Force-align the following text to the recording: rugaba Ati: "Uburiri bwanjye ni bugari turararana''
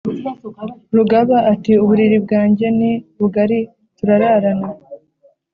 rugaba 0.95 1.37
Ati: 1.53 1.71
"Uburiri 1.83 2.17
bwanjye 2.25 2.65
ni 2.77 2.91
bugari 3.19 3.59
turararana'' 3.97 4.67